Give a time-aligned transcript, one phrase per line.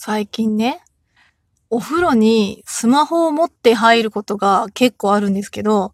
[0.00, 0.80] 最近ね、
[1.70, 5.92] お風呂にスマホを持って入ることが結構あるんですけど、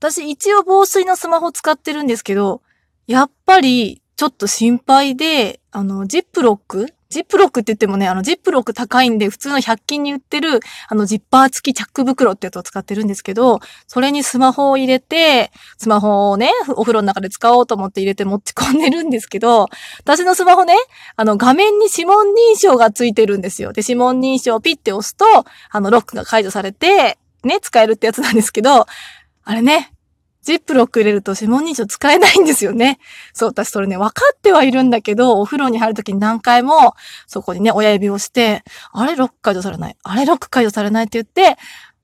[0.00, 2.60] 私一応防水のスマホ使ってるんですけど、
[3.06, 19.68] やっぱりちょっと心配で、あの、ジップロックジップロックって言ってもね、あの、ジップロック高いんで、普通の100均に売ってる、あの、ジッパー付きチャック袋ってやつを使ってるんですけど、それにスマホを入れて、スマホをね、お風呂の中で使おうと思って入れて持ち込んでるんですけど、
[20.00, 20.74] 私のスマホね、
[21.14, 23.72] あの、画面に指紋認証がついてるんですよ。
[23.72, 25.24] で、指紋認証をピッて押すと、
[25.70, 28.86] あの、ロックが解除されて、ね、使えるってやつなんですけど、
[29.44, 29.92] あれね、
[30.46, 33.00] ジップロック入れると指紋認証使えないんですよね。
[33.34, 36.94] そう、私それね、分かってはいるんだけど、お風呂に入るときに何回も、
[37.26, 39.96] そこにね、親指をして、あれロック解除されない。
[40.04, 41.58] あれロック解除されないって言って、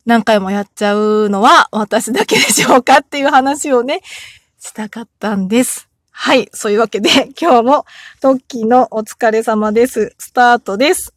[0.04, 4.00] 何回もやっちゃうのは私だけでしょうかっていう話をね、
[4.58, 5.88] したかったんです。
[6.10, 6.48] はい。
[6.52, 7.86] そういうわけで、今日も
[8.20, 10.16] トッキーのお疲れ様です。
[10.18, 11.14] スタートです。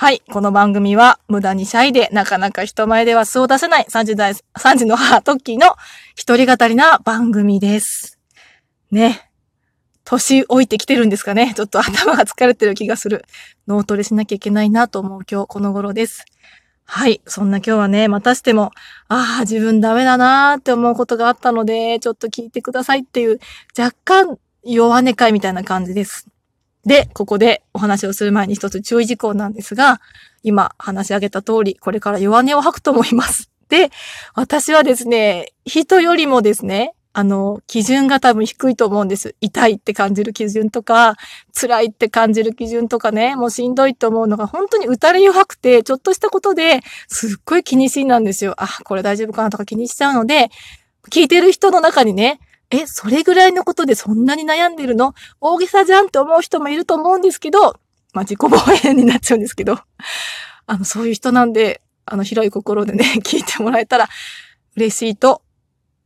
[0.00, 0.22] はい。
[0.30, 5.74] この番組は、無駄にシャイで、なかなか人前では素を出せない30代、3時の母、トッキーの
[6.14, 8.16] 一人語りな番組です。
[8.92, 9.28] ね。
[10.04, 11.52] 年老いてきてるんですかね。
[11.56, 13.24] ちょっと頭が疲れてる気がする。
[13.66, 16.24] 脳トレしなきゃいけないなと思う今日この頃です。
[16.84, 17.20] はい。
[17.26, 18.70] そんな今日はね、またしても、
[19.08, 23.40] ああ、自分ダメだなーって思うことがあったので、ちょっと聞いてくださいっていう、
[23.76, 26.28] 若干弱音会みたいな感じです。
[26.88, 30.00] で、ここでお話をする前に一つ注意事項なんですが、
[30.42, 33.50] 今話し上げた通り、これから弱音を吐くと思います。
[33.68, 33.90] で、
[34.34, 39.34] 私はですね、人よりもですね、あの、基準が多分低いと思うんです。
[39.42, 41.16] 痛いって感じる基準とか、
[41.52, 48.54] 辛いって感じる基準とかね、もうしんどいと思うのが本当に打たれ弱くて、ちょっとしたことですっごい気にしいなんですよ。
[48.56, 50.50] あ、これ大丈夫かなとか気にしちゃうので、
[51.10, 55.14] 聞いてる人の中にね、え、それぐらいのことでそんなに悩んでるの？
[55.40, 57.72] 大げさじゃんって思う人もいると思うんですけど、
[58.12, 59.78] まあ、自己防衛になっちゃうんですけど、
[60.66, 64.08] あの、そういう人なんで、あの、広い心でね、 聞いてもらえたら
[64.76, 65.42] 嬉しいと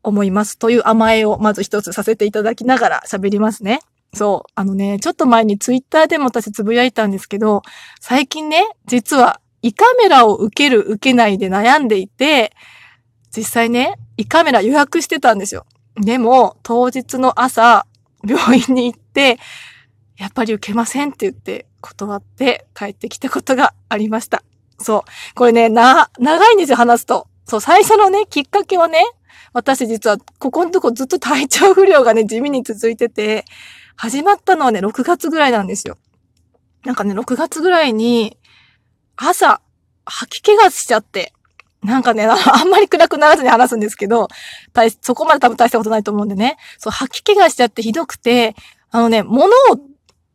[0.03, 0.57] 思います。
[0.57, 3.81] という甘えをまず一つさせていただきながら喋りますね。
[4.15, 4.53] そう。
[4.55, 7.63] あのね、ちょっと前にツイッターでも私つぶやいたんですけど、
[8.01, 12.53] 最近ね、実は胃カメラを受ける受けないで悩んでいて、
[13.35, 15.65] 実際ね、胃カメラ予約してたんですよ。
[15.97, 17.87] でも、当日の朝、
[18.27, 19.39] 病院に行って、
[20.17, 24.43] やっぱり受けませんって言って断って帰ってきたことがありました。
[24.79, 25.35] そう。
[25.35, 27.29] これね、な、長いんですよ、話すと。
[27.45, 29.03] そう、最初のね、きっかけはね、
[29.53, 33.45] 私実は、ここのとこずっと体調不良がね、地味に続いてて、
[33.97, 35.99] 始まったのはね、6月ぐらいなんですよ。
[36.85, 38.39] なんかね、6月ぐらいに、
[39.17, 39.61] 朝、
[40.05, 41.33] 吐き気がしちゃって、
[41.83, 44.29] なんかね、 あんまり暗くならずに話すんですけど、
[45.01, 46.57] そこまで多分大したことないと思うんでね。
[46.79, 48.55] そう、吐き気がしちゃってひどくて、
[48.91, 49.51] あのね、物を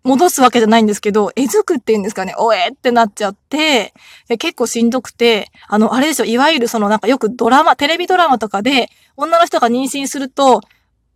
[0.04, 3.94] 戻すわけじゃないんですけど、えずくって言うんですかね、おえってなっちゃって、
[4.40, 10.62] 結構しんどくて、あの、あれでしょ、いわゆるそのなんかよくドラマ、テレビドラマとかで、女の人が妊娠すると、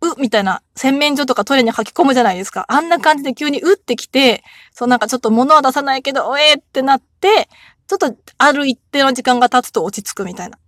[0.02, 2.64] うみたいな洗面所とかトイレに吐き込むじゃないですか。
[2.68, 7.48] あんな感じで急にうってきて、そうなんかちょっと物は出さないけど、おえってなって、
[7.86, 10.58] ちょっとある一定の時間が経つと落ち着くみたいな。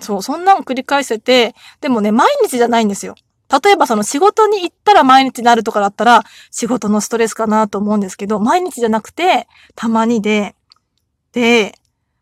[0.00, 3.14] そう、そんなの繰り返せて、でもね、毎日じゃないんですよ。
[3.50, 10.54] 例えばその仕事に行ったら毎日になるとかだったら仕事のストレスかなと思うんですけど、毎日じゃなくてたまにで、
[11.32, 11.74] で、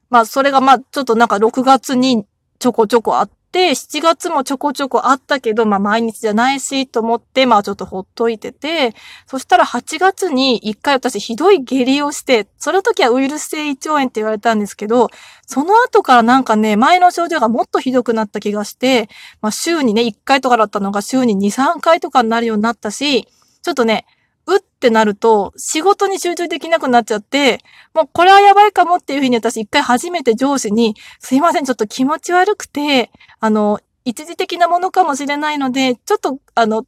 [0.08, 2.24] まあそれがまあちょっとなんか6月に
[2.58, 8.94] ちょこちょこあっ、で7月もちょこちょこあったけど、まあ毎日じゃないしと思って、まあちょっとほっといてて、
[9.26, 15.08] そしたら8月に一回私ひどい下痢をして、その時はウイルス性胃腸炎って言われたんですけど、
[15.46, 19.08] その後からなんかね、前の症状がもっとひどくなった気がして、
[19.40, 23.26] まあ週にね、1回とかだったのが週に2、3回とかになるようになったし、
[23.62, 24.06] ちょっとね、
[24.46, 27.60] うってなると、仕事に集中できなくなっちゃって、
[27.94, 36.86] もうこれはやばいかもっていうふうに私一回初めて上司に、すいません、ちょっと気持ち悪くて、あの、一時的なものかもしれないので、ちょっと、あの、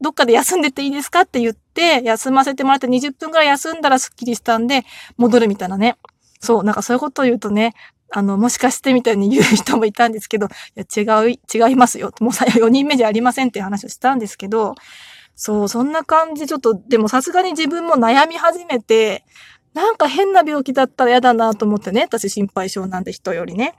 [0.00, 4.84] どっかで休んでていいですかって言って、休ませてもらって20分くらい休んだらスッキリしたんで、
[5.16, 5.96] 戻るみたいなね。
[6.40, 7.72] そう、なんかそういうことを言うとね、
[8.12, 12.12] あの、もしかしてみたいに 言う人もいたんですけど、いや、違う、違いますよ。
[12.20, 14.74] もうさ、4人目じゃありませんって話をしたんですけど、
[15.36, 19.24] そう、そんな感じ、ちょっと、でもさすがに自分も悩み始めて、
[19.72, 23.74] なんか変な病気だったら嫌だなと思ってね、私心配性なんで人よりね。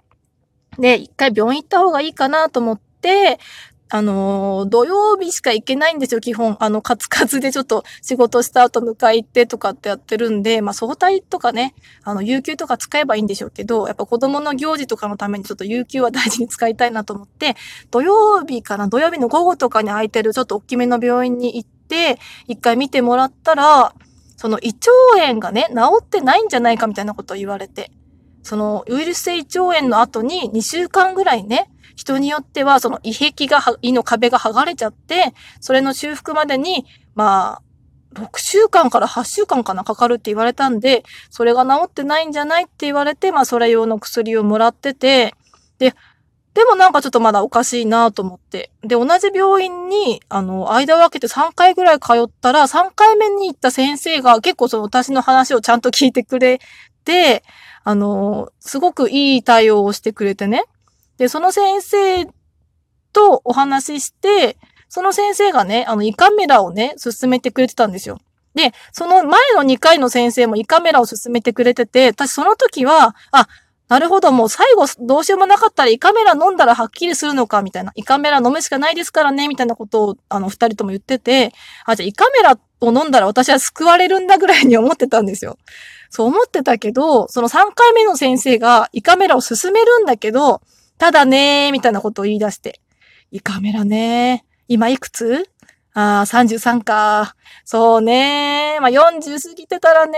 [0.78, 3.40] で、一回病院行った方がいいかなと思って、
[3.90, 6.58] あの、土曜日しか行けないんですよ、基本。
[6.60, 17.56] あの、カツカツでちょっと仕事した後迎え行ってとかってやってるんで、まあ、早退とかね、あの、有給とか使えばいいんでしょうけど、やっぱ子供の行事とかのためにちょっと有給は大事に使いたいなと思って、
[17.92, 22.18] 土曜日かな、土曜日の午後とかに空いてるちょっと大きめの病院に行って、
[22.48, 23.94] 一回見てもらったら、
[24.36, 24.70] その胃
[25.16, 27.92] 腸炎がね、治ってないんじゃないかみたいなことを言われて、
[28.42, 37.62] そのウイルス性胃腸炎の後に2週間ぐらいね、人によっては、その胃壁が、胃の壁が剥がれちゃって、それの修復までに、まあ、
[38.20, 45.34] 6週間から8週間かな、かかるって言われたんで、それが治ってないんじゃないって言われて、まあ、それ用の薬をもらってて、
[45.80, 45.94] で、
[46.54, 48.72] でもなんかちょっとまだおかしいなと思って。
[48.82, 56.62] で、同じ病院に、あの、間を空けて3回ぐらい通ったら、3回目に行った先生が結構その私の話をちゃんと聞いてくれ
[57.04, 57.44] て、
[57.84, 60.64] あの、すごくいい対応をしてくれてね。
[61.18, 62.26] で、その先生
[63.14, 64.58] とお話しして、
[64.90, 68.20] その先生がね、あの、胃カメラをね、進めてくれてたんですよ。
[68.54, 73.48] で、その前の2回の先生も胃カメラを進めてくれてて、私その時は、あ、
[73.88, 77.92] なるほど、もう最後どうしようもなかったら胃カメラ飲んだらはっきりするのか、みたいな。
[77.96, 81.54] 胃カメラ飲むしかないですからね、みたいなことを、あの、二人とも言ってて、
[81.86, 85.58] あ、じゃあ胃カメラを飲んだら私は救われるんだぐらいに 思ってたんですよ。
[86.10, 90.62] そう思ってたけど、その3回目の先生が胃カメラを進めるんだけど、
[90.98, 92.80] ただねー、みたいなことを言い出して。
[93.32, 94.56] 胃カメラねー。
[94.68, 95.50] 今いくつ？
[95.94, 97.36] ああ、33か。
[97.64, 98.82] そうねー。
[98.82, 100.18] まあ、40過ぎてたらね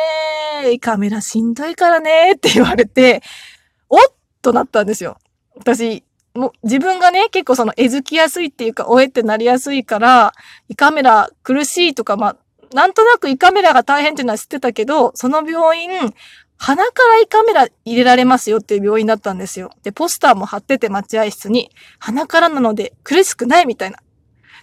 [0.65, 0.69] ー。
[0.71, 3.21] 胃カメラしんどいからねーって言われて、
[3.89, 4.00] おっ
[4.41, 5.18] となったんですよ。
[5.56, 6.03] 私、
[6.35, 10.33] もう自分がね、結構その、えづきやすいっていうか、おえってなりやすいから、
[10.69, 12.38] 胃カメラ苦しいとか、まあ、
[12.74, 15.89] なんとなく胃カメラが大変っていうのは知ってたけど、その病院、
[16.57, 19.71] 鼻から胃カメラ入れられますよっていう病院だったんですよ。
[19.83, 21.69] で、ポスターも貼ってて待合室に、
[22.00, 24.00] 鼻からなので苦しくないみたいな。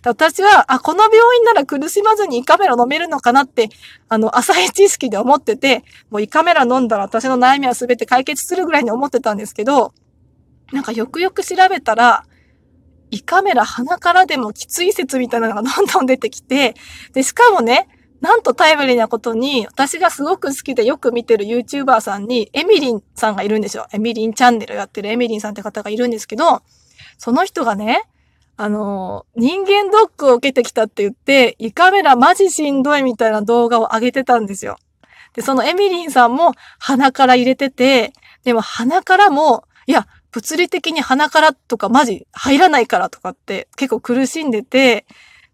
[0.04, 3.70] 私は、あ、この病院なら苦しまずに胃カメラ飲めるのかなって、
[4.08, 9.94] あの、浅い知識で思ってて、もう胃カメラ飲んだら私の悩みは全て解決するぐらいに思ってたんですけど、
[10.72, 12.26] なんかよくよく調べたら、
[13.10, 16.74] 胃カメラ鼻からでもきつい説みたいなのがどんどん出てきて、
[17.12, 17.88] で、しかもね、
[18.24, 23.86] なんとタイムリーなことに、私がすごく好きでよく見てる YouTuber さんに、エミリンさんがいるんですよ。
[23.92, 26.62] エミリンチャンネルやってるエミリンさんって方がいるんですけど、
[27.18, 28.04] その人がね、
[28.56, 34.78] あの、人間ドックを受けてきたって言って、胃カメラマジしんどいみたいな動画を上げてたんですよ。
[35.34, 45.04] で、そのエミリンさんも鼻から入れてて、でも鼻からも、いや、物理的に鼻からとかマジ入らないからとかって結構苦しんでて、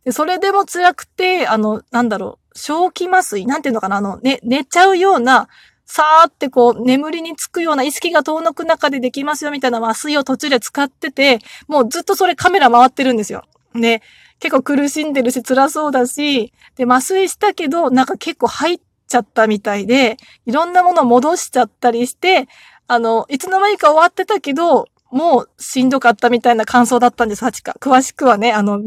[0.04, 5.48] でそれでも辛くて、あの、なんだろう、正気麻酔なんていうのかなあの、ね、寝ちゃうような、
[5.86, 13.42] さーってこう、眠りにつくような意識が遠のく中でできますよみたいな麻酔を途中で使ってて、もうずっとそれカメラ回ってるんですよ。
[13.74, 14.00] で、
[14.38, 20.16] 結構苦しんでるし辛そうだし、で、麻酔したけど、なんか結構入っちゃったみたいで、
[20.46, 22.48] いろんなもの戻しちゃったりして、
[22.86, 27.76] あの、いつの間にか終わってたけど、もうしんどかったみたいな感想だったんです、8か。
[27.80, 28.80] 詳しくはね、あの、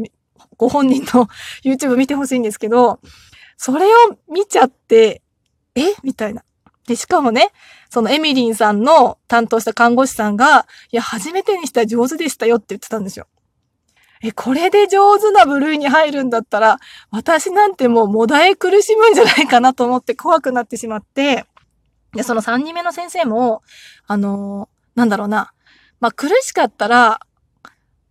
[0.56, 1.28] ご本人の
[1.64, 3.00] YouTube 見てほしいんですけど、
[3.64, 5.22] それを見ちゃって、
[5.74, 5.94] え？
[6.02, 6.44] みたいな。
[6.86, 7.48] で、しかもね、
[7.88, 13.26] そのエミリンさんの担当した看護師さんが、いや、初めてにしては上手でしたよって言ってたんですよ。
[14.22, 16.76] え、これで上手な部類に入るんだったら、
[17.10, 21.46] 私なんてもうもだえ苦しむんじゃないかなと思って怖くなってしまって、
[22.12, 23.62] で、その3人目の先生も、
[24.06, 25.54] あのー、なんだろうな。
[26.00, 27.18] まあ、苦しかったら、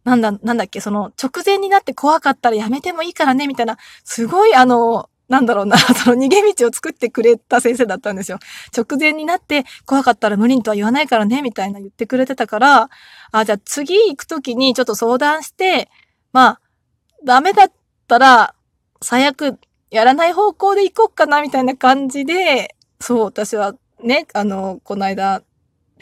[0.03, 8.39] なんだ、なんだっけ、その、直前になって怖かったらやめてもいいからね、みたいな、すごいあの、なんだろうな、 その逃げ道を作ってくれた先生だったんですよ。
[8.75, 12.89] 直前になって怖かったら無理にとは言わないからね、みたいな言ってくれてたから、
[13.31, 15.89] あ、じゃあ次行くときにちょっと相談して、
[16.33, 16.61] まあ、
[17.23, 17.71] ダメだっ
[18.07, 18.55] たら、
[19.01, 19.57] 最悪
[19.91, 25.41] やらない方向で行こうかな、みたいな感じで、そう、私はね、あの、この間、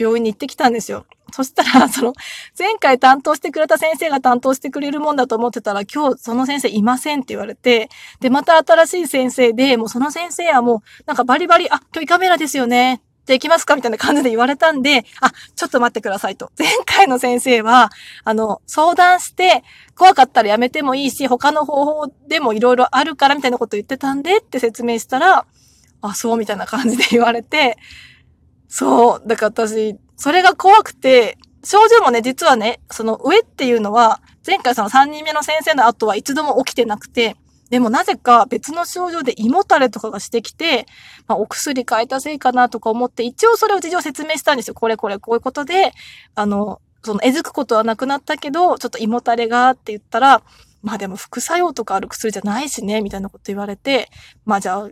[0.02, 1.06] 病院に行ってきたんですよ。
[1.32, 2.14] そしたら、 その、
[2.58, 7.90] 前回担当してくれた先生が担当してくれるもんだと思ってたら、今日その先生いませんって言われて、
[8.20, 13.02] で、また新しい先生で、もうその先生はもう、なんかバリバリ、あ、今日胃カメラですよね。
[13.26, 16.52] じゃあ行きますかみたいな感じで言われたんで、あ、ちょっと待ってくださいと。
[16.58, 17.92] 前回の先生は、
[18.24, 19.64] あの、相談して、
[19.96, 25.46] 怖かったらやめてもいいし、他の方法でもいろいろあるからみたいなこと言ってたんでって説明したら、
[26.02, 27.78] あ、そうみたいな感じで言われて、
[28.74, 29.28] そう。
[29.28, 37.36] だから私、それが怖くて、症状もね、実はね、その上っていうのは、前回その3人目の先生の後は一度も起きてなくて、
[37.70, 40.86] でもなぜか別の症状で胃もたれとかがしてきて、
[41.28, 44.74] まあ、お薬変えたせいかなとか思って、一応それを事情説明したんですよ。
[44.74, 45.92] これこれこういうことで、
[46.36, 50.44] あの、その、えずくことはなくなったけど、ちょっと胃もたれがって言ったら、
[50.82, 54.10] まあでも副作用とかある薬じゃないしね、みたいなこと言われて、
[54.46, 54.90] まあじゃあ、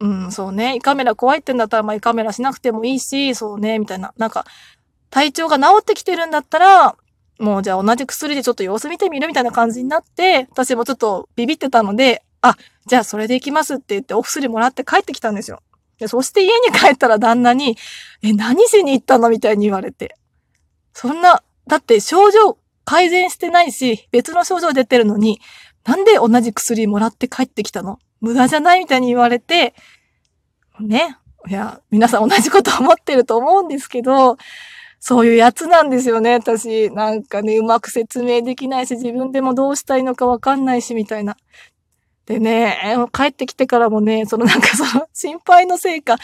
[0.00, 4.14] うん、そうね、胃カメラ怖いってんだったら、まあ胃カメラしなくてもいいし、そうね、みたいな。
[4.16, 4.46] なんか、
[5.10, 6.96] 体調が治ってきてるんだったら、
[7.38, 15.62] もうじゃあ同じ薬でちょっと様子見てみるみたいな感じになって、私もちょっとビビってたので、あ、じゃあそれで行きますって言ってお薬もらって帰ってきたんですよ。
[15.98, 17.76] で、そして家に帰ったら旦那に、
[18.22, 20.16] え、何しに行ったのみたいに言われて。
[20.94, 25.40] そんな、だって症状改善してないし、別の症状出てるのに、
[25.84, 29.74] なんで同じ薬もらって帰ってきたの無駄じゃないみたいに言われて、
[30.80, 31.16] ね。
[31.48, 34.36] いや、皆さん同じこと思ってると思うんですけど、
[34.98, 36.90] そういうやつなんですよね、私。
[36.90, 41.36] なんかね、うまく説明できないし、自分でもどうしたいのかわかんないし、みたいな。
[42.26, 42.76] でね、
[43.12, 46.18] 帰ってきてからもね、そのなんかその心配のせいか、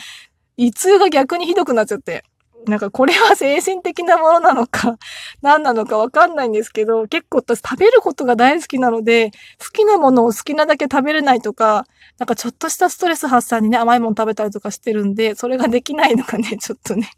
[0.59, 2.23] 胃痛が逆にひどくなっちゃって。
[2.67, 4.99] なんかこれは精神的なものなのか、
[5.41, 9.31] 何なのかわかんないんですけど、結構私食べることが大好きなので、
[9.61, 11.87] 好きなものを好きなだけ食べれないとか、
[12.19, 17.11] なんかちょっとしたストレス発散にね、甘いもの食べたりとかしてるんで、それができないのがね、 ちょっとね、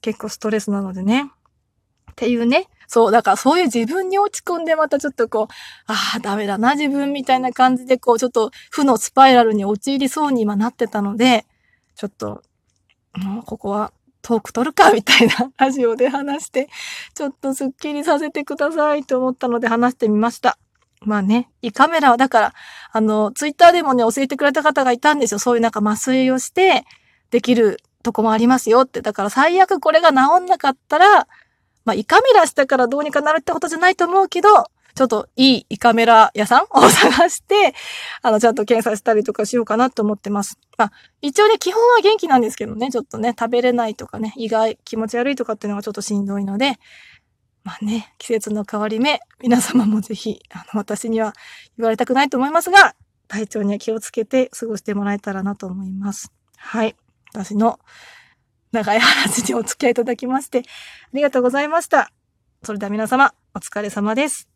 [0.00, 1.30] 結構ストレスなのでね。
[2.10, 2.68] っていうね。
[2.88, 5.54] そう、だからそういう自分に落ち込んでまたちょっとこう、
[5.86, 11.46] ああ、ダメだな、自分みたいな感じで、こう、ちょっと負のスパイラルに陥りそうに今なってたので、
[11.94, 12.42] ちょっと、
[13.14, 16.68] もうここはトーク取るかみたいな ラジオで話して、
[17.14, 20.58] ちょっとスッキリさせてくださいと思ったので話してみました。
[21.04, 22.54] まあね、胃カメラはだから、
[22.92, 25.40] あの、ツイッターでもね、教えてくれた方がいたんですよ。
[25.40, 26.84] そういうなんか麻酔をして、
[27.30, 29.00] できるとこもありますよって。
[29.02, 31.26] だから最悪これが治んなかったら、
[31.84, 37.74] まあ胃カメラしたからどうにかなるってことじゃないと思うけど、ちょっといい胃カメラ屋さん を探して、
[38.22, 40.58] あの、ちゃんと検査したりとかしようかなと思ってます。
[40.76, 46.78] まあ、一応ね、基本は元気なんですけどね、ちょっとね、食べれないとかね、胃が気持ち悪いとかっていうのがちょっとしんどいので、
[47.64, 51.32] まあね、季節の変わり目、皆様もぜひ、あの、私には
[51.78, 52.94] 言われたくないと思いますが、
[53.28, 56.32] 体調には気をつけて過ごしてもらえたらなと思います。
[56.56, 56.96] はい。
[57.32, 57.78] 私の
[58.72, 60.62] 長い話にお付き合いいただきまして、あ
[61.14, 62.10] りがとうございました。
[62.62, 64.51] それでは皆様、お疲れ様です。